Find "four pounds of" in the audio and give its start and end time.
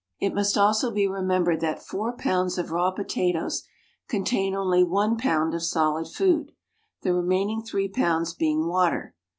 1.83-2.71